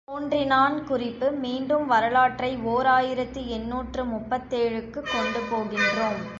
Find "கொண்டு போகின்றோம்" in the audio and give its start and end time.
5.09-6.21